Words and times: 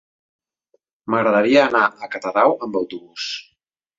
M'agradaria 1.13 1.59
anar 1.65 1.83
a 1.85 2.09
Catadau 2.15 2.57
amb 2.69 2.79
autobús. 2.83 3.29